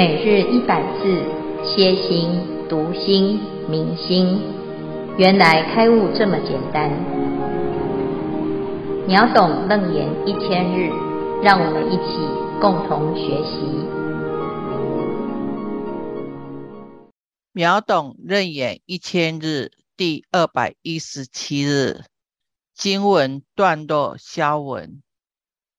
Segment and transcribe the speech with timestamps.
[0.00, 1.22] 每日一百字，
[1.62, 2.30] 歇心、
[2.70, 4.40] 读心、明心，
[5.18, 6.90] 原来开悟这么简单。
[9.06, 10.88] 秒懂楞严一千日，
[11.42, 12.16] 让我们一起
[12.62, 13.60] 共同学习。
[17.52, 22.04] 秒懂楞严一千日第二百一十七日
[22.72, 25.02] 经文段落消文：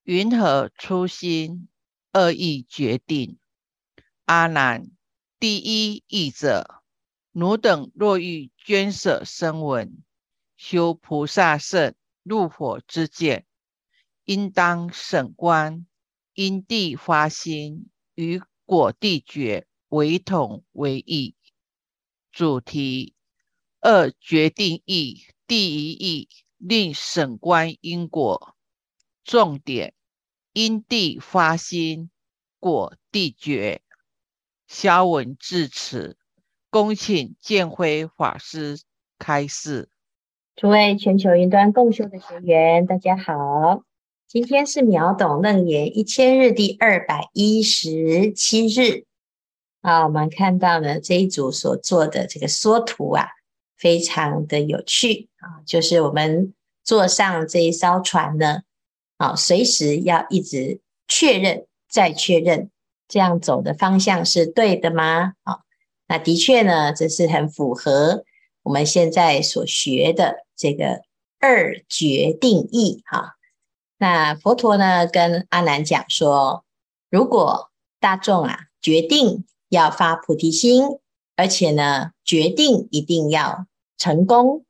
[0.04, 1.70] 云何初心
[2.14, 3.40] 恶意决定？
[4.34, 4.90] 阿难，
[5.42, 6.82] 第一义者，
[7.34, 10.06] 汝等若欲捐舍声闻，
[10.56, 13.46] 修菩萨圣入火之见，
[14.24, 15.86] 应当审观，
[16.34, 21.36] 因地发心，与果地觉为同为异。
[22.32, 23.14] 主题：
[23.82, 28.56] 二决定义，第一义令审观因果。
[29.26, 29.94] 重点：
[30.54, 32.10] 因地发心，
[32.62, 33.82] 果地觉。
[34.72, 36.16] 消文至此，
[36.70, 38.80] 恭请建辉法师
[39.20, 39.90] 开示。
[40.56, 43.84] 诸位全球云端共修的学员，大家好，
[44.30, 49.04] 今天是秒懂楞严一千日第二百一十七日。
[49.82, 53.28] 啊，我们看到呢这一组所做的这个缩图啊，
[53.76, 58.62] 非常的有趣啊，就是我们坐上这一艘船呢，
[59.18, 62.70] 啊，随时要一直确认再确认。
[63.12, 65.34] 这样走的方向是对的吗？
[65.44, 65.60] 啊，
[66.08, 68.24] 那的确呢，这是很符合
[68.64, 71.02] 我们现在所学的这个
[71.42, 73.36] 二决定义哈。
[73.98, 76.64] 那佛陀呢跟阿难讲说，
[77.10, 80.86] 如果大众啊决定要发菩提心，
[81.36, 83.66] 而且呢决定一定要
[83.98, 84.64] 成功，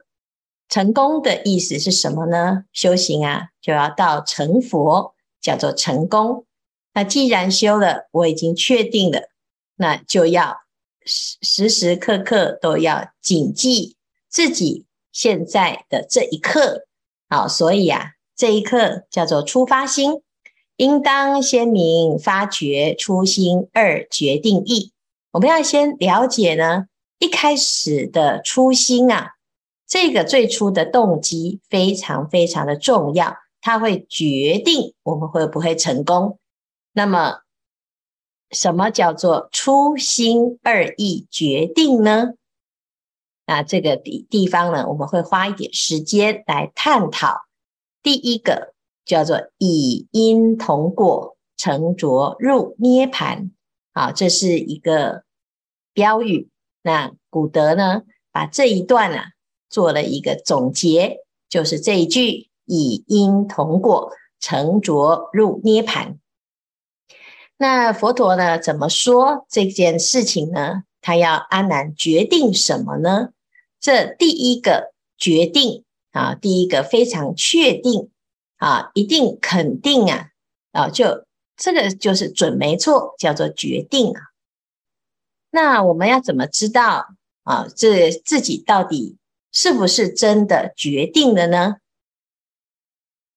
[0.68, 2.64] 成功的意思是什么呢？
[2.74, 6.46] 修行啊就要到成佛，叫做成功
[6.94, 9.30] 那既然修了，我已经确定了，
[9.76, 10.58] 那就要
[11.06, 13.96] 时时刻刻都要谨记
[14.30, 16.86] 自己现在的这一刻。
[17.30, 20.22] 好，所以啊，这一刻叫做出发心，
[20.76, 24.92] 应当先明发觉初心二决定义。
[25.32, 26.88] 我们要先了解呢，
[27.20, 29.36] 一开始的初心啊，
[29.88, 36.38] 这个最初的动机非常非常的重要，它会决定我们会不会成功。
[36.94, 37.42] 那么，
[38.52, 42.34] 什么叫做初心二意决定呢？
[43.46, 47.42] 那这个地地方呢，我们会花一点时间来探讨。
[48.04, 48.74] 第一个
[49.06, 53.52] 叫做以因同果，成着入涅槃。
[53.94, 55.24] 好，这是一个
[55.94, 56.50] 标语。
[56.82, 59.32] 那古德呢，把这一段啊
[59.70, 66.18] 做了一个总结，就是这一句：以因同果，成着入涅槃。
[67.62, 68.58] 那佛陀呢？
[68.58, 70.82] 怎么说这件事情呢？
[71.00, 73.34] 他要阿难决定什么呢？
[73.80, 78.10] 这第一个决定啊，第一个非常确定
[78.58, 80.30] 啊，一定肯定啊
[80.72, 84.22] 啊，就这个就是准没错，叫做决定啊。
[85.52, 87.10] 那我们要怎么知道
[87.44, 87.68] 啊？
[87.76, 89.18] 这自己到底
[89.52, 91.76] 是不是真的决定了呢？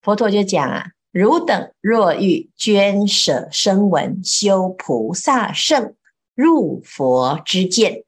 [0.01, 0.94] 佛陀就讲啊。
[1.15, 5.95] 汝等若欲捐舍声闻，修菩萨圣
[6.35, 8.03] 入佛之见。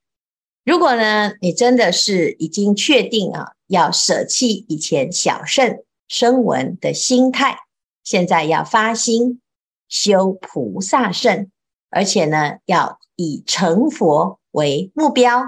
[0.65, 7.59] 如果呢，你真的是已经确定啊，要舍弃以前小圣声闻的心态，
[8.03, 9.41] 现在要发心
[9.88, 11.49] 修菩萨圣，
[11.91, 15.44] 而且呢，要以成佛为目标，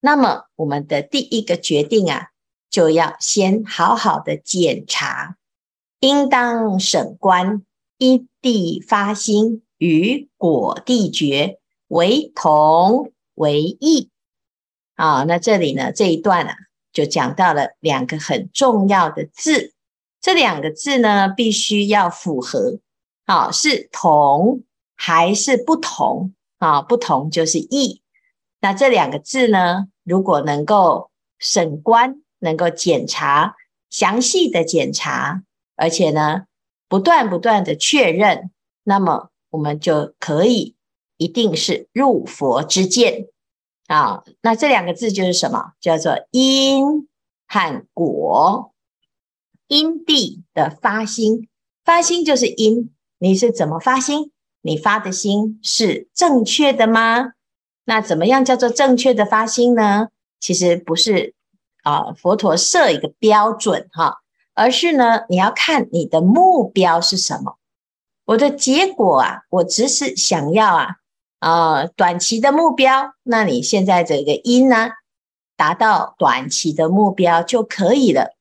[0.00, 2.30] 那么我们的第一个决定啊，
[2.68, 5.36] 就要先好好的检查。
[6.00, 7.62] 应当审观，
[7.96, 14.10] 因地发心，与果地觉为同为异。
[14.94, 16.54] 啊，那这里呢，这一段啊，
[16.92, 19.72] 就讲到了两个很重要的字。
[20.20, 22.78] 这两个字呢，必须要符合。
[23.24, 24.62] 啊，是同
[24.96, 26.32] 还是不同？
[26.58, 28.02] 啊，不同就是异。
[28.60, 33.54] 那这两个字呢，如果能够审观，能够检查，
[33.90, 35.42] 详细的检查。
[35.78, 36.42] 而且呢，
[36.88, 38.50] 不断不断的确认，
[38.82, 40.74] 那么我们就可以
[41.16, 43.28] 一定是入佛之见
[43.86, 44.24] 啊。
[44.42, 45.72] 那这两个字就是什么？
[45.80, 47.08] 叫做因
[47.46, 48.74] 和果。
[49.68, 51.46] 因地的发心，
[51.84, 52.90] 发心就是因。
[53.18, 54.32] 你是怎么发心？
[54.62, 57.32] 你发的心是正确的吗？
[57.84, 60.08] 那怎么样叫做正确的发心呢？
[60.40, 61.34] 其实不是
[61.82, 64.22] 啊，佛陀设一个标准哈。
[64.58, 67.58] 而是呢，你要看你的目标是什么。
[68.24, 70.86] 我的结果啊，我只是想要啊，
[71.38, 74.90] 啊、呃，短期的目标，那你现在这个因呢，
[75.56, 78.34] 达到短期的目标就可以了。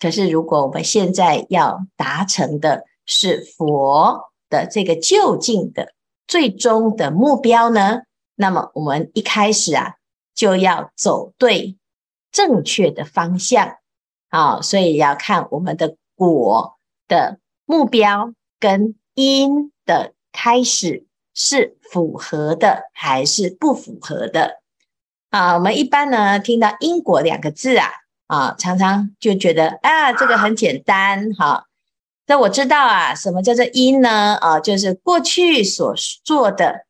[0.00, 5.92] 可是如果我们现在要达成的是佛的这个究竟的
[6.26, 8.00] 最终的目标呢，
[8.36, 9.96] 那么我们一开始啊，
[10.34, 11.76] 就要走对
[12.32, 13.76] 正确的方向
[14.28, 21.04] 啊，所以要看我们的果的目标跟因的开始。
[21.40, 24.60] 是符合的还是不符合的
[25.30, 25.54] 啊？
[25.54, 27.92] 我们一般呢听到因果两个字啊
[28.26, 31.66] 啊，常常就觉得啊，这个很简单哈。
[32.26, 34.34] 那、我知道啊，什么叫做因呢？
[34.40, 36.86] 啊，就是过去所做的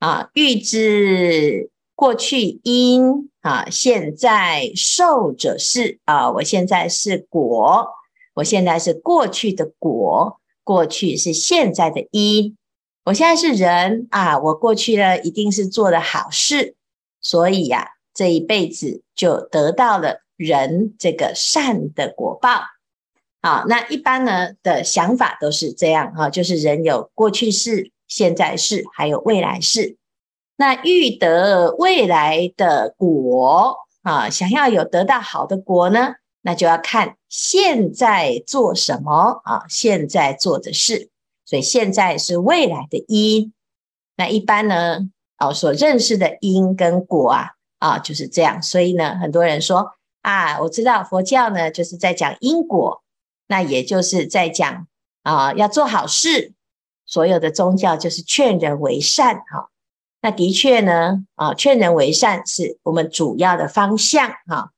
[0.00, 7.86] 啊，预知过去因啊，现在受者是啊，我现在是果，
[8.32, 12.56] 我现在是过去的果，过去是现在的因。
[13.04, 16.74] 我现在是人啊，我过去呢一定是做的好事，
[17.20, 22.62] 所以呀、这一辈子就得到了人这个善的果报。
[23.42, 29.98] 好，那一般呢的想法都是这样哈，就是人有过去世、现在世，还有未来世。
[30.56, 41.10] 那欲得未来的果啊，想要有得到好的果呢，那就要看现在做什么啊，现在做的事。
[41.44, 43.52] 所以现在是未来的因，
[44.16, 45.00] 那一般呢，
[45.38, 48.62] 哦，所认识的因跟果啊，啊，就是这样。
[48.62, 49.92] 所以呢，很多人说
[50.22, 53.02] 啊，我知道佛教呢，就是在讲因果，
[53.48, 54.86] 那也就是在讲
[55.22, 56.54] 啊，要做好事。
[57.04, 59.68] 所有的宗教就是劝人为善，哈。
[60.24, 64.70] 那的确呢，啊，劝人为善是我们主要的方向，哈。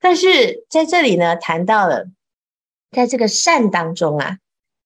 [0.00, 2.06] 但是在这里呢，谈到了
[2.90, 4.38] 在这个善当中啊。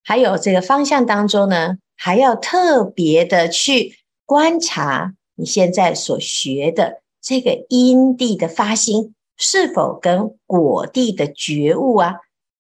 [0.03, 3.97] 还有这个方向当中呢，还要特别的去
[4.27, 12.17] 观察你现在所学的这个因地的发心，是否跟果地的觉悟啊，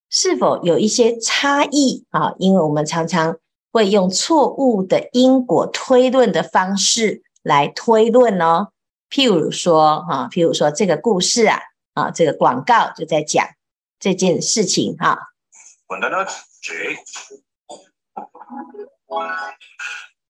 [0.08, 2.34] 是否有一些差异啊？
[2.38, 3.36] 因为我们常常
[3.70, 8.70] 会用错误的因果推论的方式来推论哦。
[9.08, 11.60] 譬如说啊，譬如说这个故事啊，
[11.92, 13.46] 啊，这个广告就在讲
[14.00, 15.28] 这件事情哈。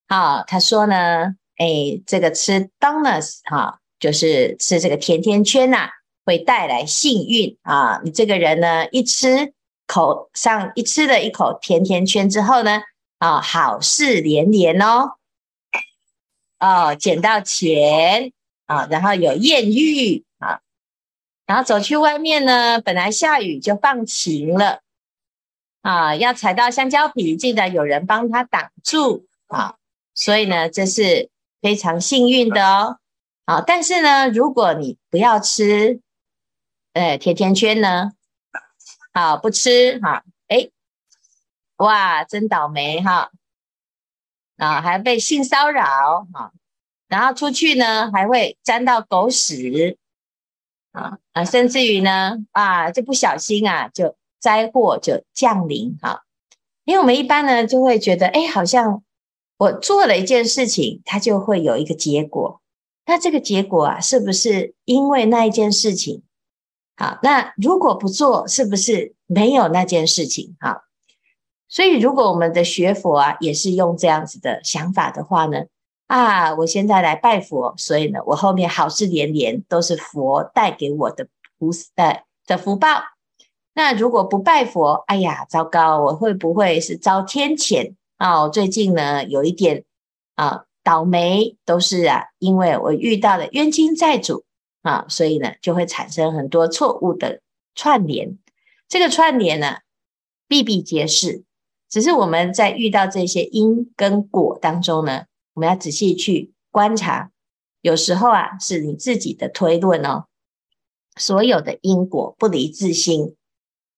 [0.07, 5.91] 好，他说呢，哎，这个吃 donuts 哈，就是吃这个甜甜圈呐、啊，
[6.27, 8.03] 会带来幸运啊。
[8.05, 9.55] 你这个人呢，一吃
[9.87, 12.83] 口上一吃了一口甜甜圈之后呢，
[13.19, 15.13] 啊，好事连连哦，
[16.65, 18.33] 哦，捡到钱
[18.65, 20.61] 啊，然后有艳遇啊，
[21.45, 24.81] 然后走去外面呢，本来下雨就放晴了。
[25.83, 29.75] 啊，要踩到香蕉皮，记得有人帮他挡住啊，
[30.15, 31.29] 所以呢，这是
[31.61, 32.99] 非常幸运的哦。
[33.45, 36.01] 啊，但是呢，如果你不要吃，
[36.95, 38.13] 呃，甜甜圈呢，
[39.13, 40.71] 好不吃哈，哎，
[41.77, 43.31] 哇，真倒霉哈，
[44.65, 46.53] 啊，还被性骚扰哈，
[47.09, 49.99] 然后出去呢还会沾到狗屎，
[50.93, 54.17] 啊啊，甚至于呢，啊，这不小心啊就。
[54.41, 56.25] 灾祸就降临哈，
[56.85, 59.03] 因为我们一般呢就会觉得，哎，好像
[59.57, 62.61] 我做了一件事情，它就会有一个结果。
[63.07, 66.23] 那这个结果啊，是不是因为那一件事情？
[66.95, 70.55] 好，那如果不做，是不是没有那件事情？
[70.61, 70.83] 好，
[71.75, 75.65] 所以如果我们的学佛啊，也是用这样子的想法的话呢，
[76.07, 81.27] 啊，我现在来拜佛，所以呢，我后面好事连连，都是佛带给我的
[81.59, 81.91] 菩萨
[82.47, 82.89] 的福报。
[83.73, 86.01] 那如果不拜佛，哎呀，糟糕！
[86.01, 88.43] 我会不会是遭天谴啊？
[88.43, 89.83] 我最近呢有一点
[90.37, 94.45] 啊倒霉，都是啊，因为我遇到了冤亲债主
[94.83, 97.41] 啊，所以呢就会产生很多错误的
[97.75, 98.39] 串联。
[98.89, 99.79] 这个串联呢，
[100.47, 101.43] 比比皆是。
[101.95, 107.31] 只是我们在遇到这些因跟果当中呢，我们要仔细去观察。
[107.83, 110.25] 有时候啊，是你自己的推论哦。
[111.15, 113.37] 所有的因果不离自心。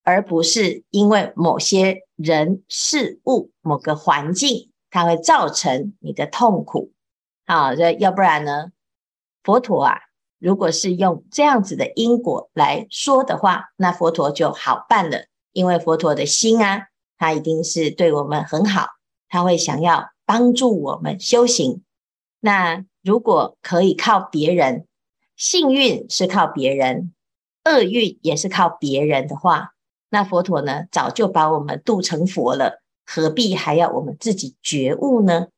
[0.02, 6.92] 而不是因为某些人事物、某个环境，它会造成你的痛苦。
[7.46, 8.72] 好，这要不然呢？
[9.42, 9.96] 佛陀啊，
[10.38, 15.24] 如果是用这样子的因果来说的话，那佛陀就好办了。
[15.52, 16.88] 因为佛陀的心啊，
[17.18, 18.86] 他一定是对我们很好，
[19.28, 21.82] 他会想要帮助我们修行。
[22.40, 24.86] 那如果可以靠别人，
[25.36, 27.12] 幸运是靠别人，
[27.64, 29.72] 厄运也是靠别人的话。
[30.08, 35.48] 那佛陀呢，早就把我们度成佛了，何必还要我们自己觉悟呢？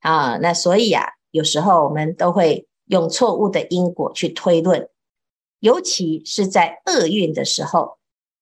[0.00, 4.88] 啊，那所以啊，有时候我们都会用错误的因果去推论，
[5.60, 7.98] 尤其是在厄运的时候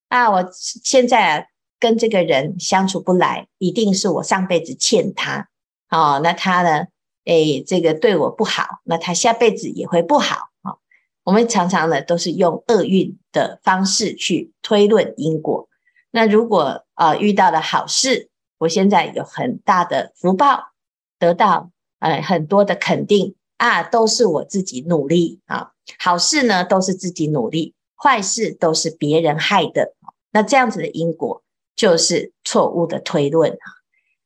[0.09, 1.49] 啊，我现在
[1.81, 5.49] 跟这个人相处不来，一定是我上辈子欠他
[5.91, 6.87] 哦，那他呢，
[7.25, 10.77] 诶，这个对我不好，那他下辈子也会不好啊。
[11.25, 15.69] 我们常常呢都是用厄运的方式去推论因果。
[16.11, 20.73] 那如果啊、遇到了好事，我现在有很大的福报，
[21.19, 21.71] 得到
[22.01, 25.73] 呃很多的肯定啊，都是我自己努力啊。
[25.99, 29.95] 好事呢都是自己努力，坏事都是别人害的。
[30.33, 31.43] 那这样子的因果
[31.79, 33.67] 就是错误的推论啊。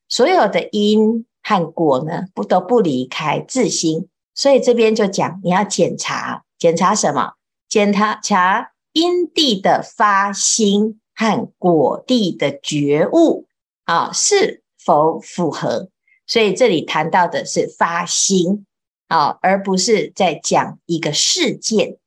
[0.08, 7.34] 所有的因和果呢，不都不离开自心，所以这边就讲你要检查，检查什么？
[7.68, 13.46] 检查查因地的发心和果地的觉悟。
[13.84, 15.88] 啊，是否符合？
[16.26, 18.64] 所以这里谈到的是发心
[19.08, 21.98] 啊，而不是在讲一个事件。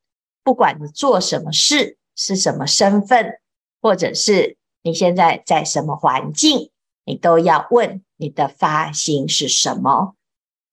[0.41, 3.39] 不管你做什么事，是什么身份，
[3.81, 6.69] 或者是你现在在什么环境，
[7.05, 10.13] 你都要问你的发心是什么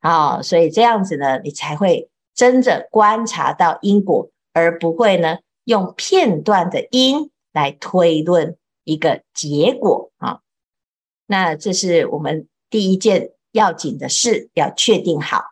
[0.00, 0.42] 啊。
[0.42, 10.40] 所以这样子呢，你才会真正观察到因果，而不会呢用片段的因来推论一个结果啊。
[11.26, 15.42] 那这是我们第一件要紧的事，要确定好。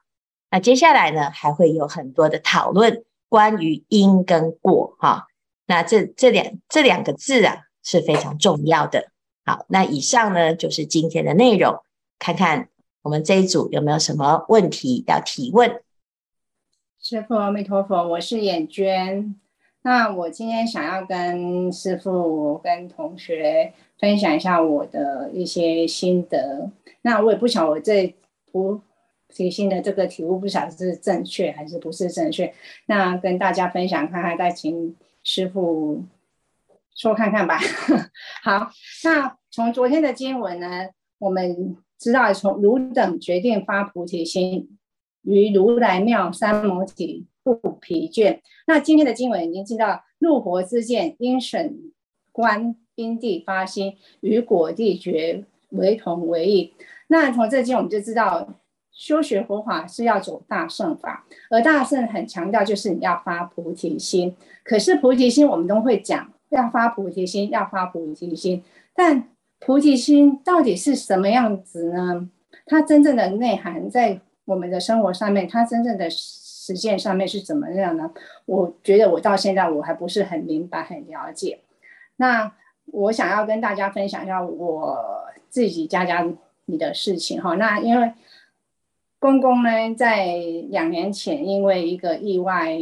[0.51, 5.29] 那接下来呢，还会有很多的讨论关于因跟果哈。
[5.65, 9.11] 那这这两这两个字啊是非常重要的。
[9.45, 11.81] 好，那以上呢就是今天的内容，
[12.19, 12.69] 看看
[13.03, 15.83] 我们这一组有没有什么问题要提问。
[17.01, 19.35] 师父阿弥陀佛，我是眼娟。
[19.83, 23.73] 那我今天想要跟师父跟同学。
[24.01, 26.71] 分享一下我的一些心得。
[27.03, 28.17] 那我也不晓我这
[28.51, 28.81] 不
[29.29, 32.51] 提心的这个体悟，不晓得是正确还是不是正确。
[32.87, 36.03] 那跟大家分享看看，再请师父
[36.95, 37.59] 说看看吧。
[38.43, 38.71] 好，
[39.05, 44.79] 那从昨天的经文呢，我们知道从汝等决定发菩提心，
[45.23, 48.41] 于如来庙三摩地不疲倦。
[48.67, 51.93] 那今天的经文已经知道，入佛之见应审
[52.33, 52.77] 观。
[52.97, 56.75] 因地发心，与果地觉为同为异。
[57.07, 58.47] 那从这经我们就知道，
[58.93, 64.37] 修学佛法是要走大乘法，而大乘很强调就是你要发菩提心。
[64.63, 68.63] 可是菩提心我们都会讲，要发菩提心，要发菩提心。
[68.95, 69.29] 但
[69.59, 72.29] 菩提心到底是什么样子呢？
[72.67, 78.13] 它真正的内涵在我们的生活上面，它真正的实践上面是怎么样呢？
[78.45, 81.61] 我觉得我到现在我还不是很明白、很了解。
[82.17, 82.53] 那。
[82.93, 84.99] 我想要跟大家分享一下我
[85.49, 86.27] 自己家家
[86.65, 87.55] 里的事情哈。
[87.55, 88.13] 那因为
[89.21, 90.27] 公公呢，在
[90.71, 92.77] 两年前因为一个意外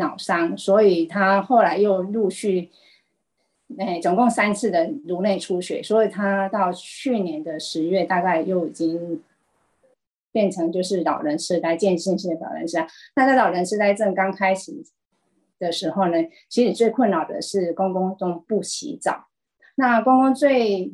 [0.00, 2.68] 脑伤，所以他后来又陆续，
[3.78, 9.22] 哎，总共三次的颅内出血，所以他到去年的十月，大概又已经
[10.32, 12.88] 变成就是老人痴呆，渐进性的老人痴呆。
[13.14, 14.82] 那在老人痴呆症刚开始。
[15.60, 16.14] 的时候呢，
[16.48, 19.26] 其实最困扰的是公公都不洗澡。
[19.74, 20.90] 那公公最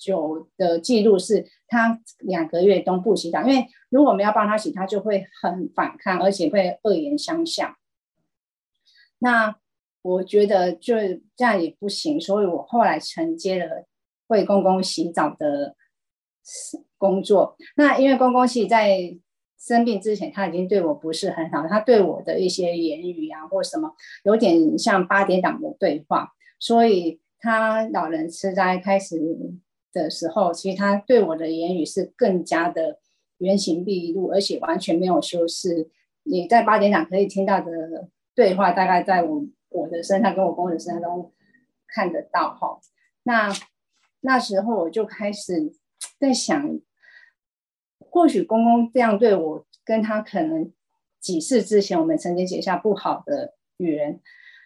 [0.00, 7.76] 久的记录是他两个月都不洗澡，因为如果我们要帮他洗，他就会很反抗，而且会恶言相向。
[9.18, 9.54] 那
[10.00, 10.96] 我觉得就
[11.36, 13.86] 这样也不行，所以我后来承接了
[14.28, 15.76] 为公公洗澡的
[16.96, 17.56] 工作。
[17.76, 19.14] 那因为公公其实在
[19.58, 21.66] 生病之前，他已经对我不是很好。
[21.68, 26.32] 他对我的一些言语啊，或什么，有点像八点档的对话。
[26.58, 29.18] 所以他老人痴呆开始
[29.92, 32.98] 的时候，其实他对我的言语是更加的
[33.38, 35.90] 原形毕露，而且完全没有修饰。
[36.22, 41.32] 你在八点档可以听到的对话，大概在我我的身上跟我公公的身上都
[41.86, 42.80] 看得到哈。
[43.22, 43.52] 那
[44.20, 45.72] 那时候我就开始
[46.18, 46.80] 在想。
[48.12, 50.72] 或许公公这样对我，跟他可能
[51.20, 54.20] 几世之前我们曾经结下不好的缘，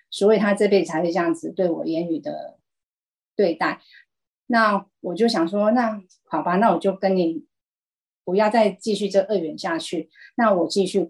[0.09, 2.59] 所以他这辈子才会这样子对我言语的
[3.37, 3.83] 对待。
[4.47, 7.45] 那我就想说，那好吧，那我就跟你
[8.25, 10.11] 不要再继续这恶缘下去。
[10.37, 11.09] 那我继续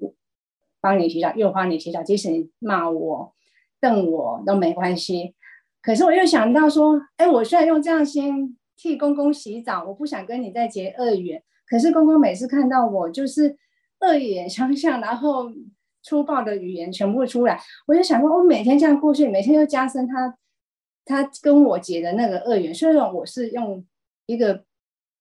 [0.80, 3.34] 帮你洗澡，又帮你洗澡，即使你骂我、
[3.80, 5.34] 瞪我都没关系。
[5.82, 11.42] 可是我又想到说，哎，我虽然用这样先替公公洗澡，我不想跟你再结恶缘。
[11.66, 13.56] 可是公公每次看到我，就是
[14.00, 15.50] 恶言相向，然后
[16.02, 20.36] 粗暴的语言全部出来，我就想说，我每天这样过去，每天又加深他
[21.04, 22.74] 他跟我结的那个恶缘。
[22.74, 23.84] 虽然我是用
[24.26, 24.64] 一个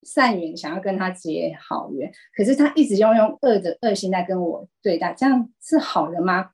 [0.04, 6.52] 善缘，想要跟他结好缘，可是他一直要用恶的恶心来跟我对待，这样是好的吗？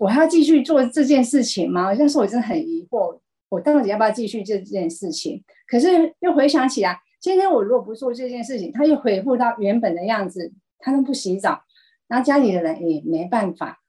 [0.00, 1.94] 我还要继续做这件事情吗？
[1.94, 5.44] 但是我真的很疑惑，我到底要不要继续这件事情？
[5.66, 11.62] 可是又回想起来，今天我如果不做这件事情，他又恢复到原本的样子，他都不洗澡，
[12.08, 13.81] 然后家里的人也没办法，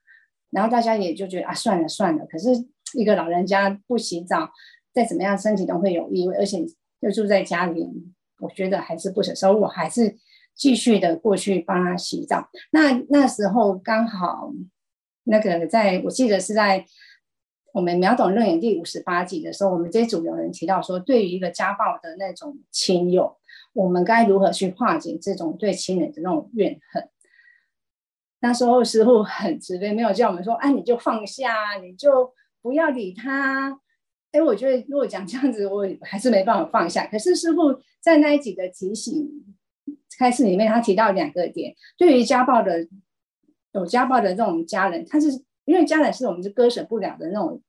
[0.54, 2.24] 然后大家也就觉得啊，算了算了。
[2.26, 2.48] 可是
[2.94, 4.48] 一个老人家不洗澡，
[4.94, 6.64] 再怎么样身体都会有异味，而且
[7.00, 7.86] 又住在家里，
[8.38, 10.16] 我觉得还是不舍，所以我还是
[10.54, 12.48] 继续的过去帮他洗澡。
[12.70, 14.52] 那那时候刚好
[15.24, 16.86] 那个在我记得是在。
[17.74, 23.36] 我们秒懂论演第五十八集的时候，我们这组有人提到说，对于一个家暴的那种亲友，
[23.72, 27.08] 我们该如何去化解这种对亲人的那种怨恨？
[28.44, 33.80] 那时候师傅很慈悲，没有叫我们说，哎，你就放下，你就不要理他。
[34.32, 37.06] 哎，我觉得如果讲这样子，我还是没办法放下。
[37.06, 39.30] 可是师傅在那一集的提醒
[40.18, 42.86] 开始里面，他提到两个点，对于家暴的
[43.72, 45.42] 有家暴的这种家人，他是。
[45.66, 47.62] 因为家人是我们是割舍不了的那种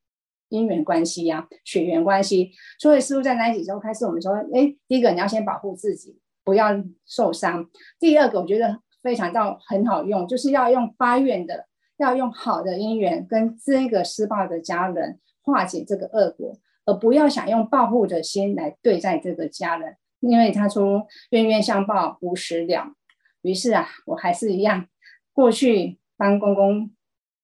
[0.50, 2.52] 姻缘关系呀、啊，血缘关系。
[2.78, 7.70] 所以师傅在那几周开始，我们说，哎，第一个你要先保护自己，不要受伤。
[7.98, 22.96] 第二个我觉得非常到很好用，就是要用发愿的，要用好的因缘跟这个施暴的家人化解这个恶果，而不要想用报复的心来对待这个家人，因为他说冤冤相报无时了。
[23.44, 24.88] 于是啊，我还是一样
[25.32, 26.90] 过去帮公公。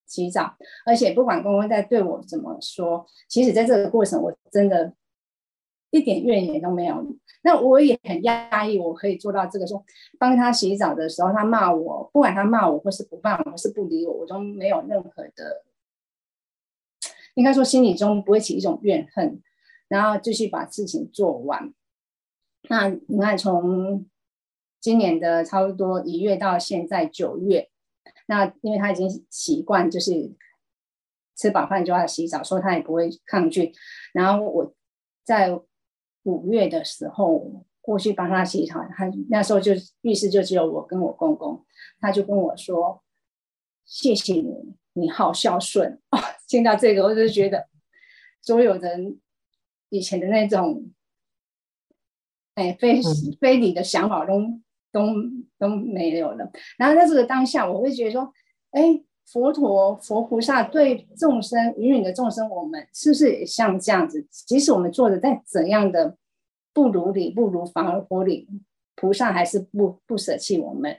[0.08, 4.94] 洗澡，而且不管公公在对我怎么说，其实在这个过程，我真的
[5.92, 7.06] 一点怨言都没有。
[7.44, 9.84] 那我也很压抑，我可以做到这个说，
[10.18, 15.64] 帮他洗澡的时候，他骂我，不管他骂我或是不骂我，或是不理我，我都没有任何的，
[17.36, 19.42] 应该说心里中不会起一种怨恨，
[19.88, 21.74] 然后继续把事情做完。
[22.70, 24.06] 那你看，从
[24.80, 27.70] 今年的差不多一月到现在九月。
[28.28, 30.32] 那因为他已经习惯，就是
[31.36, 33.74] 吃饱饭就要洗澡，所以他也不会抗拒。
[34.14, 34.74] 然后我
[35.26, 35.60] 在
[36.24, 41.66] 五月的时候过去帮他洗澡，他那时候就浴室就只有我跟我公公，
[42.00, 43.04] 他就跟我说
[43.86, 47.68] ：“谢谢你，你好孝顺。”哦，听到这个，我就觉得
[48.42, 49.20] 所有人
[49.90, 50.92] 以前的那种
[52.56, 53.02] 哎非
[53.40, 54.62] 非礼的想法都。
[54.94, 55.06] 都
[55.58, 56.52] 都没有了。
[56.78, 58.34] 然后在这个当下，我会觉得说，
[58.72, 64.28] 哎，佛陀、佛菩萨对众生、芸芸的众生，我们是不是也像这样子？
[64.30, 66.18] 即使我们做的再怎样的
[66.74, 68.50] 不如理、不如法而佛理，
[68.96, 70.98] 菩萨还是不不舍弃我们，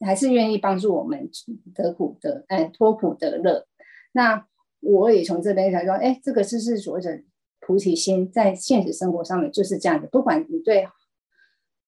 [0.00, 1.30] 还是愿意帮助我们
[1.74, 3.66] 得苦得哎脱苦得乐。
[4.12, 4.46] 那
[4.80, 7.22] 我也从这边才说，哎，这个是是所谓的
[7.60, 10.06] 菩提心，在现实生活上面就是这样的。
[10.08, 10.86] 不管你对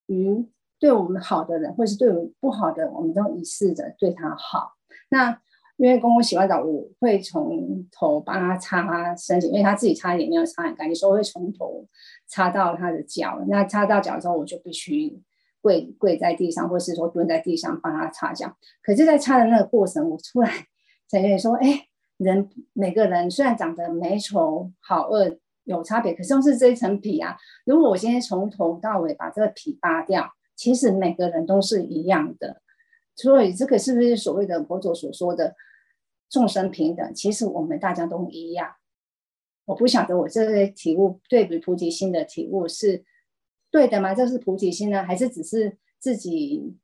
[0.07, 4.78] 于对我们好的人，或是对我们不好的，我们都一试着对他好。
[5.11, 5.41] 那
[5.77, 11.87] 因为公公洗完澡，我会从头帮他擦身体，因为他自己擦也没有擦很干净，所以我会从头
[12.27, 13.41] 擦到他的脚。
[13.49, 15.23] 那擦到脚之后，我就必须
[15.61, 18.57] 跪跪在地上，或是说蹲在地上帮他擦脚。
[18.83, 20.51] 可是，在擦的那个过程，我突然
[21.09, 27.37] 才觉得说，哎，人每个人虽然长得美丑好恶有差别，可是都是这一层皮啊。
[27.65, 32.63] 如果我今天从头到尾把这个皮扒掉，其实每个人都是一样的，
[33.19, 35.57] 所以这个是不是所谓的佛陀所说的
[36.31, 37.13] 众生平等？
[37.15, 38.77] 其实我们大家都一样。
[39.65, 43.05] 我不晓得我这个体悟对比菩提心的体悟是
[43.71, 44.15] 对的吗？
[44.15, 46.79] 这是菩提心呢，还是只是自己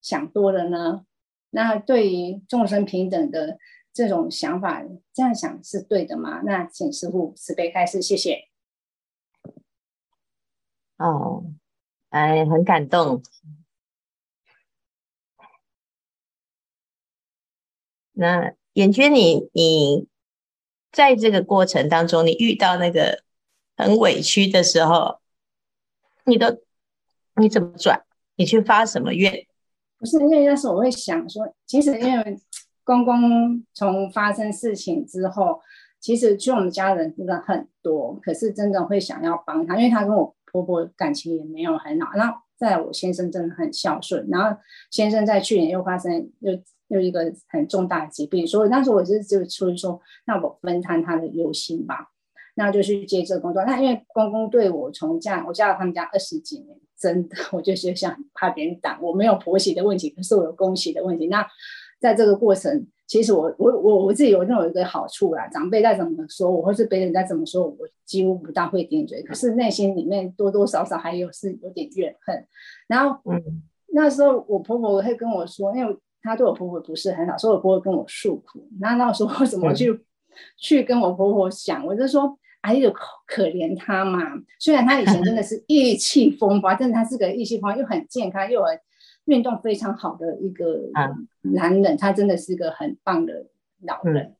[0.00, 1.04] 想多了呢？
[1.50, 3.58] 那对于众生平等的
[3.92, 6.42] 这种想法，这样想是对的吗？
[6.42, 8.48] 那请师父慈悲开示，谢谢。
[10.96, 11.44] 哦。
[12.10, 13.20] 哎，很感动。
[18.18, 20.06] 那眼娟，你你
[20.90, 23.22] 在这个过程当中，你遇到那个
[23.76, 25.20] 很委屈的时候，
[26.24, 26.46] 你都
[27.36, 28.04] 你怎么转？
[28.36, 29.46] 你去发什么愿？
[29.98, 32.38] 不是，因为那时候我会想说，其实因为
[32.82, 35.60] 公公从发生事情之后，
[36.00, 40.34] 其实去我们家人真的很多，可是真的会想要帮他，因为他跟我。
[40.52, 44.58] 婆婆感情也没有很好，然后在我先生真的很孝顺，然后
[44.90, 46.52] 先生在去年又发生又
[46.88, 52.08] 又一个很重大的疾病，所以那时候我是就出于说，那我分摊他的忧心吧，
[52.54, 53.64] 那就去接这个工作。
[53.64, 61.26] 那因为公公对我从嫁我嫁到他们家二十几年，真的我就是想怕别人挡，我没有婆媳的问题，可是我有公媳的问题。
[61.26, 61.46] 那
[61.98, 72.46] 在这个过程，其实我我我我自己有那种一个好处啦，长辈再怎么说我，或是别人再怎么说我，我几乎不大会顶嘴，可是内心里面多多少少还有是有点怨恨。
[72.86, 75.96] 然后，嗯，那时候我婆婆会跟我说，因为
[76.26, 78.68] 她对我婆婆不是很好，所以我婆婆跟我诉苦。
[78.80, 80.00] 那那时候我怎么去、嗯、
[80.58, 81.86] 去跟我婆婆讲？
[81.86, 82.92] 我就说，哎呦，
[83.26, 84.20] 可怜她嘛。
[84.58, 88.78] 虽然她以前真的是 意气风发，但是她是个意气风发又很健康又很。
[89.26, 90.82] 运动非常好的一个
[91.40, 93.46] 男人，他真的是个很棒的
[93.80, 94.36] 老人。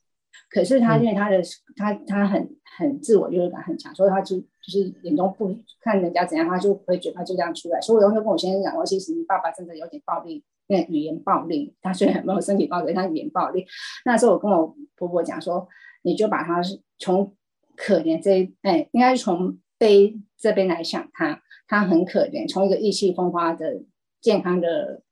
[0.49, 1.43] 可是他因为他的
[1.75, 7.81] 他他很很自我优越感很强，所以他就就是眼中不看人家怎样，他就会嘴巴就这样出来。
[7.81, 11.75] 所以我有时候跟我先生讲，我其实你爸爸真的有点暴力，那语言暴力。
[11.81, 13.67] 他虽然没有身体暴力，他语言暴力。
[14.05, 15.69] 那时候我跟我婆婆讲说，
[16.03, 16.61] 你就把他
[16.99, 17.35] 从
[17.77, 23.83] 可怜这哎，应该是从悲这边来想他，他很可怜，从一个意气风发的。
[24.19, 25.03] 健康的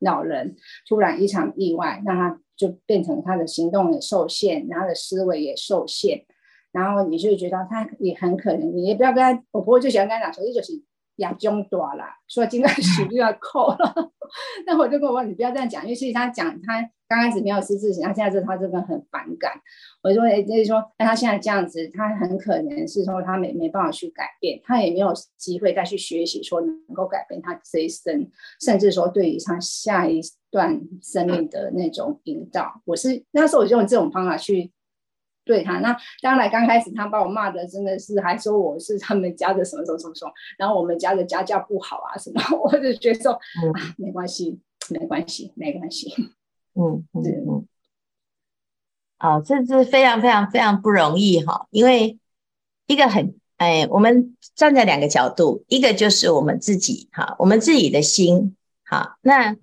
[0.00, 0.56] 老人
[0.88, 6.24] 突然一场意外，那他就变成他的行动也受限，然后他的思维也受限，
[6.72, 10.72] 然后你就觉得他也很可怜，你也不要跟他，我婆婆就喜欢跟他讲说，这就是。
[11.16, 14.10] 亚中短了，所以今天数就要扣了。
[14.66, 19.52] 那我就跟我，你不要这样讲，因为其实他讲他刚开始没有失智，他现在是他真的很反感。
[20.02, 28.28] 我就说，哎，就是说，那他现在这样子，他很可能是说他没没办法去改变，他也没有机会再去学习，说能够改变他这一生，
[28.60, 32.82] 甚至说对于他下一段生命的那种引导。
[32.84, 34.72] 我是那时候我就用这种方法去。
[35.46, 43.32] 对他，那当然刚开始他把我骂的真的是，还说我是他们家的什么什么什么什么，然后我们家的家教不好啊什么， 我就觉得说、
[43.62, 44.58] 嗯、啊，没关系，
[44.90, 46.12] 没关系，没关系，
[46.74, 47.68] 嗯嗯嗯，
[49.18, 52.18] 好、哦，这是非常非常非常不容易哈，因为
[52.88, 59.56] 一个很哎，我们站在两个角度，一个就是我们自己哈，我们自己的心好，那。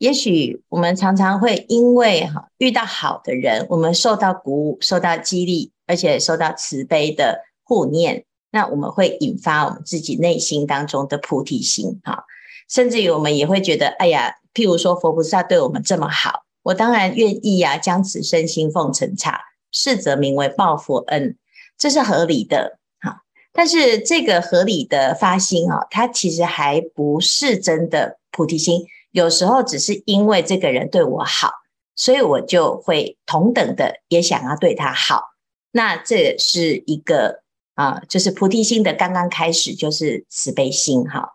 [0.00, 12.24] 也许我们常常会因为哈遇到好的人，我们受到鼓舞、受到激励，而且受到慈悲的护念，那我们会引发我们自己内心当中的菩提心哈。
[12.66, 19.38] 甚至于我们也会觉得，哎呀，譬如说佛菩萨对我们这么好，我当然愿意呀，将此身心奉成刹，
[19.70, 21.36] 是则名为报佛恩，
[21.76, 23.20] 这是合理的哈。
[23.52, 28.86] 但是这个合理的发心啊，它其实还不是真的菩提心。
[29.12, 31.50] 有时候只是因为这个人对我好，
[31.96, 35.30] 所以我就会同等的也想要对他好。
[35.72, 37.42] 那这是一个
[37.74, 41.30] 啊，就是菩提心的刚刚开始，就是慈悲心哈。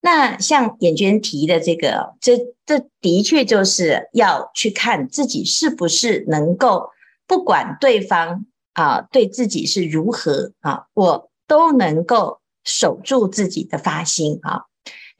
[0.00, 6.90] 那像眼娟提的这个，这这的确就是要去看自己是不是能够，
[7.26, 14.67] 不管对方啊对自己是如何啊，我都能够守住自己的发心啊。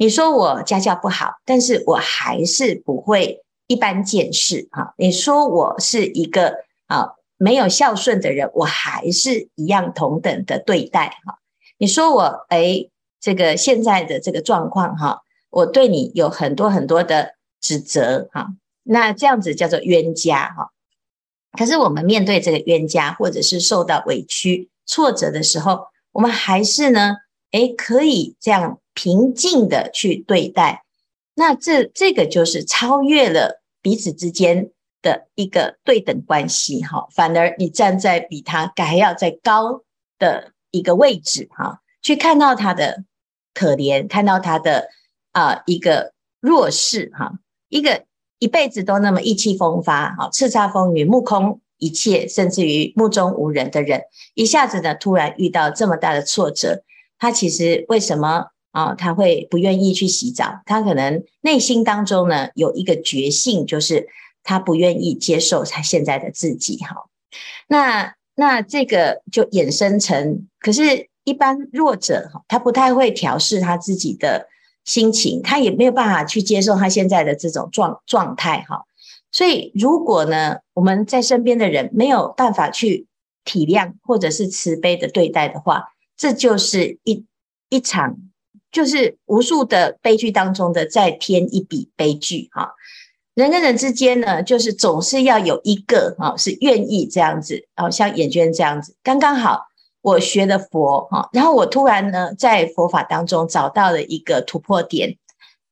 [0.00, 4.94] 你说我家教不好，但是我还是不会一般见识哈。
[4.96, 6.54] 你说我是一个
[6.86, 11.40] 啊没有孝顺的人，我还是一样同等的对待哈。
[11.78, 12.88] 你说我诶
[13.20, 18.50] 这个现在的这个状况哈，我对你有很多很多的指责哈，
[18.84, 20.70] 那这样子叫做冤家哈。
[21.58, 27.16] 可是我们面对这个冤家，或者是受到委屈挫折的时候，我们还是呢
[27.50, 28.78] 诶可以这样。
[28.98, 30.82] 平静的去对待，
[31.34, 39.84] 那这这个就是超越了彼此之间的一个对等关系哈，反而你站在比他还要再高
[40.18, 43.04] 的一个位置哈，去看到他的
[43.54, 44.88] 可怜，看到他的
[45.30, 47.34] 啊、一个弱势哈，
[47.68, 48.04] 一个
[48.40, 54.02] 一辈子都那么意气风发哈，叱咤风云，目空一切，甚至于目中无人的人，
[54.34, 56.82] 一下子呢突然遇到这么大的挫折，
[57.16, 58.46] 他其实为什么？
[58.70, 64.06] 啊，他会不愿意去洗澡，他可能内心当中呢有一个觉性，就是
[64.42, 66.76] 他不愿意接受他现在的自己。
[66.78, 67.06] 哈，
[67.66, 74.46] 那那这个就衍生成，可是，一般弱者哈，他不太会调试他自己的
[74.84, 78.64] 心情，他也没有办法去接受他现在的这种状状态。
[78.68, 78.84] 哈，
[79.32, 83.06] 所以如果呢，我们在身边的人没有办法去
[83.44, 87.24] 体谅或者是慈悲的对待的话，这就是一
[87.70, 88.18] 一场。
[88.78, 92.70] 就是无数的悲剧当中的再添一笔悲剧哈，
[93.34, 99.62] 人跟人之间呢，就是总是要有一个哈是愿意这样子哦，像眼娟这样子，刚刚好
[100.00, 105.16] 我学的佛哈，然后我突然呢在佛法当中找到了一个突破点。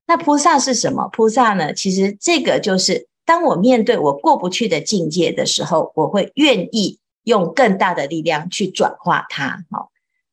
[0.09, 1.09] 那菩萨是什么？
[1.13, 1.73] 菩萨呢？
[1.73, 9.87] 其实这个就是当我面对我过不去的境界的时候，我会愿意用更大的力量去转化它哈。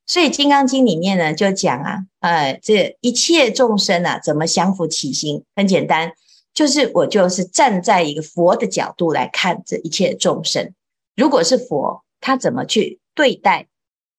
[0.05, 5.43] 所以《金刚经》里面呢，就讲啊，呃，这一切众生啊，怎么降伏其心？
[5.55, 6.11] 很简单，
[6.53, 10.73] 就是我就是站在一个佛的角度来看这一切众生。
[11.15, 13.67] 如果是佛，他怎么去对待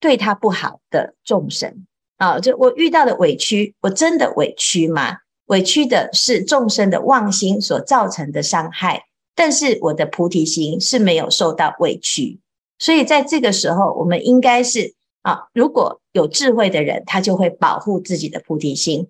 [0.01, 2.41] 对他不好的众生啊？
[2.41, 5.19] 就我遇到的委屈，我真的委屈吗？
[5.47, 9.03] 委屈的是众生的妄心所造成的伤害，
[9.35, 12.41] 但是我的菩提心是没有受到委屈。
[12.79, 14.95] 所以在这个时候，我们应该是
[15.25, 19.09] 啊，如果有智慧的人，他就会保护自己的菩提心。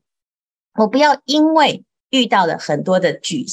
[0.79, 3.44] 我不要因为遇到了很多的举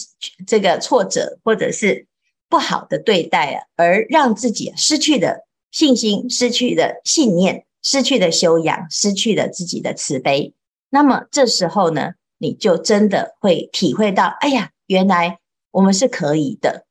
[0.45, 2.06] 这个挫折，或者是
[2.47, 10.54] 不好的对待啊，而让自己失去了信心，失去了信念，失去了修养，失去了自己的慈悲。
[10.91, 15.39] 那么这时候呢，你就真的会体会到，哎呀，原来
[15.71, 16.86] 我们是可以的。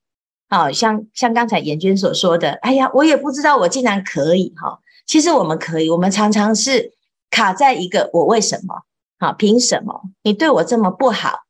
[0.48, 4.80] 好像像刚才严娟所说的，哎呀，我也不知道我竟然可以哈。
[5.10, 6.92] 其实我们可以，我们常常是
[7.30, 8.82] 卡在一个我为什么？
[9.18, 11.40] 好，凭什么你对我这么不好？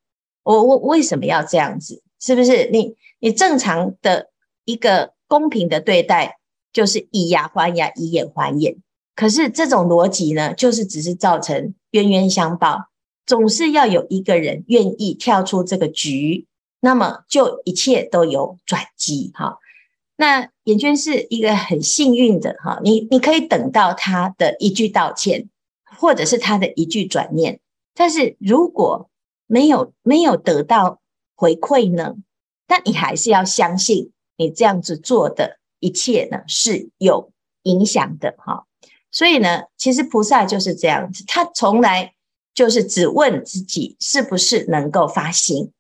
[0.44, 2.02] 我我为什么要这样子？
[2.18, 4.30] 是不是你你正常的
[4.64, 6.38] 一个公平的对待，
[6.72, 8.78] 就是以牙还牙，以眼还眼。
[9.14, 12.86] 可是这种逻辑呢，就是只是造成冤冤相报，
[13.26, 16.46] 总是要有一个人愿意跳出这个局，
[16.80, 19.58] 那么就一切都有转机哈。
[20.20, 25.48] 那颜娟是一个很幸运的哈，你你可以等到他的一句道歉，
[25.98, 27.58] 或者是他的一句转念，
[27.94, 29.08] 但是如果
[29.46, 31.00] 没有没有得到
[31.34, 32.16] 回馈呢？
[32.66, 38.66] 但你还是要相信，你这样子做的一切呢是有影响的哈。
[39.10, 42.12] 所以呢，其实菩萨就是这样子，他从来
[42.52, 45.72] 就是只问自己是不是能够发心，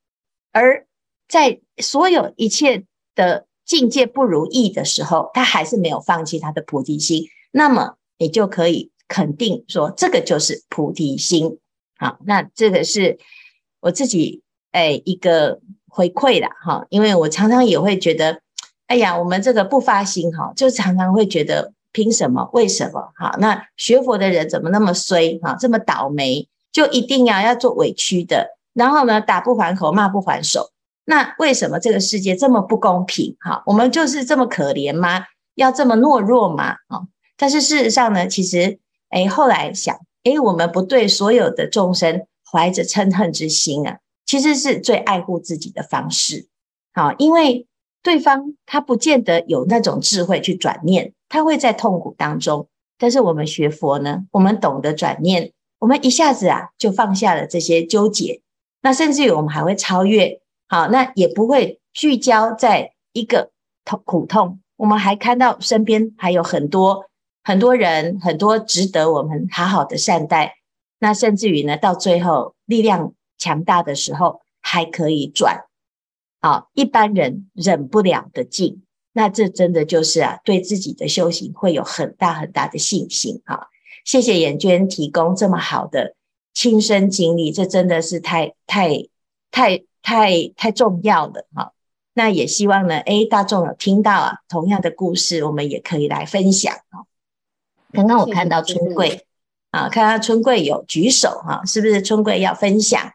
[0.50, 0.86] 而
[1.28, 7.22] 在所有一切的境界不如意的时候，他还是没有放弃他的菩提心。
[7.52, 11.58] 那么你就可以肯定说，这个就是菩提心。
[11.96, 13.18] 好，那这个是。
[13.82, 18.42] 我自己哎，一个回馈啦哈，因为我常常也会觉得，
[18.88, 22.50] 哎呀，我们这个不发心哈，就常常会觉得凭什么？
[22.52, 23.10] 为什么？
[23.16, 30.68] 哈，那学佛的人怎么那么衰哈，这么倒霉，就一定要要做委屈的，然后呢，打不还口，骂不还手，
[31.10, 33.36] 那为什么这个世界这么不公平？
[33.40, 35.24] 哈，我们就是这么可怜吗？
[35.56, 36.76] 要这么懦弱吗？
[36.86, 37.02] 啊，
[37.36, 42.26] 但是事实上呢，其实哎，后来想，哎，我们不对所有的众生。
[42.52, 46.48] 怀着嗔恨之心啊，其实是最爱护自己的方式。
[46.92, 47.68] 好，因为
[48.02, 52.66] 对方他不见得有那种智慧去转念，他会在痛苦当中。
[52.98, 58.40] 但是我们学佛呢，我们懂得转念，我们一下子啊就放下了这些纠结。
[58.82, 60.40] 那甚至于我们还会超越。
[60.70, 63.50] 好，那也不会聚焦在一个
[63.84, 64.60] 痛苦痛。
[64.76, 67.06] 我们还看到身边还有很多
[67.42, 70.58] 很多人，很多值得我们好好的善待。
[71.00, 75.64] 那甚至于呢，到最后力量强大的时候，还可以转，
[76.38, 78.84] 啊，一般人忍不了的劲。
[79.12, 83.66] 那这真的就是啊，对自己的修行会有很大很大的信心啊。
[84.04, 86.14] 谢谢颜娟提供这么好的
[86.54, 89.08] 亲身经历，这真的是太太
[89.50, 91.72] 太太太重要了哈。
[92.14, 97.04] 那也希望呢，哎，大众有听到啊，同样的故事，我们也可以来分享啊。
[97.92, 99.26] 刚刚我看到春贵。
[99.70, 103.12] 啊，看到春贵有举手哈，是不是春贵要分享？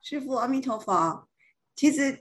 [0.00, 1.28] 师傅阿弥陀佛。
[1.76, 2.20] 其实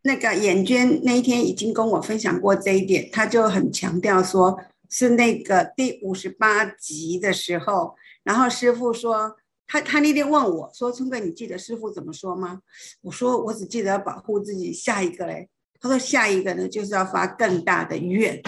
[0.00, 12.60] 那个颜娟那一天已经跟我分享过这一点，他就很强调说，是那个第五十八集的时候，然后师傅说，他他那天问我说，春哥你记得师傅怎么说吗？
[13.00, 15.48] 我说我只记得要保护自己，下一个嘞？
[15.80, 18.42] 他说下一个呢，就是要发更大的愿。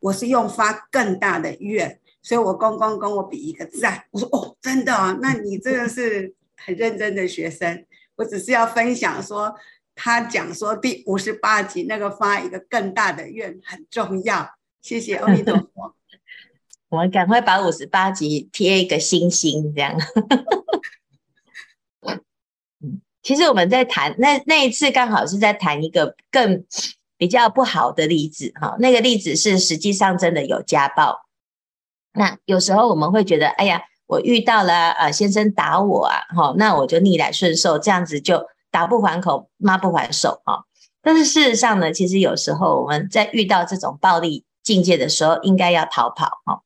[0.00, 2.00] 我是用发更大的愿。
[2.20, 7.84] 所以我公公跟我比一个赞，我说哦，真的啊，那你这个是很认真的学生。
[8.16, 9.54] 我只是要分享说，
[9.94, 14.48] 他讲说第五十八集那个发一个更大的愿很重要。
[14.82, 15.94] 谢谢阿弥陀佛。
[16.90, 19.94] 我们赶快把五十八集贴一个星星，这样。
[22.80, 26.64] 嗯，其实我们在谈那那一次，刚好是在谈一个更
[27.16, 28.76] 比较不好的例子哈。
[28.78, 31.26] 那个例子是实际上真的有家暴。
[32.14, 40.64] 那有时候我们会觉得，哎呀，我遇到了呃先生打我啊，哈，那我就逆来顺受，这样子就打不还口，骂不还手哈。
[41.02, 46.62] 但是事实上呢，其实有时候我们在遇到这种暴力境界的时候，应该要逃跑哈，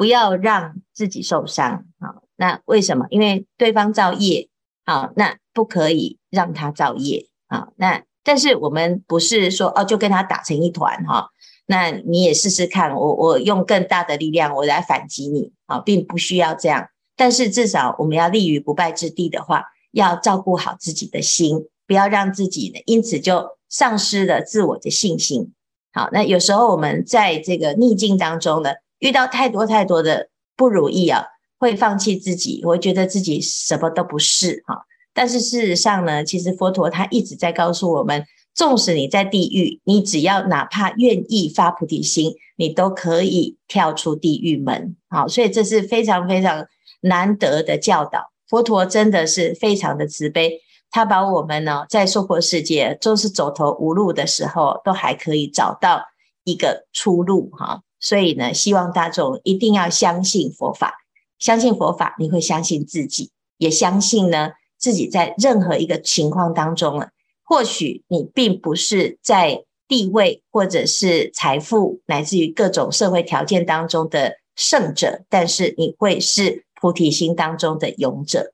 [0.00, 2.24] 不要让自己受伤啊。
[2.34, 3.04] 那为什么？
[3.10, 4.48] 因为对方造业
[4.86, 7.68] 好，那不可以让他造业啊。
[7.76, 11.28] 那但是我们不是说哦，就跟他打成一团哈。
[11.66, 16.88] 那你也试试看，我我用更大的力量，我来反击你啊，并不需要这样。
[17.14, 25.52] 但是至少我们要立于不败之地的话，要照顾好自己的心，不要让自己呢因此就丧失了自我的信心。
[25.92, 31.24] 好，那有时候我们在这个逆境当中呢，遇到太多太多的不如意啊，
[31.58, 34.86] 会放弃自己，会觉得自己什么都不是哈。
[35.12, 44.96] 但是事实上呢，其实佛陀他一直在告诉我们，纵使你在地狱，你只要哪怕愿意发菩提心，你都可以跳出地狱门。
[45.08, 46.66] 好，所以这是非常非常
[47.00, 48.30] 难得的教导。
[48.48, 50.60] 佛陀真的是非常的慈悲。
[50.92, 56.02] 他把我们呢，在娑婆世界就是走投无路的时候，都还可以找到
[56.44, 57.82] 一个出路哈。
[58.00, 60.94] 所以呢，希望大众一定要相信佛法，
[61.38, 67.08] 相信佛法，你会相信自己，也相信呢自己在任何一个情况当中呢，
[67.44, 78.52] 或许你并不是在地位或者是财富乃至于各种社会条件当中的胜者，但是你会是菩提心当中的勇者。